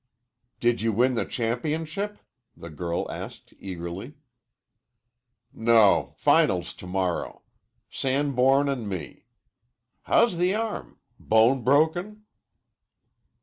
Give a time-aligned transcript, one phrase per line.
[0.59, 2.17] "Did you win the championship?"
[2.57, 4.15] the girl asked eagerly.
[5.53, 6.15] "No.
[6.17, 7.43] Finals to morrow.
[7.87, 9.25] Sanborn an' me.
[10.01, 10.97] How's the arm?
[11.19, 12.23] Bone broken?"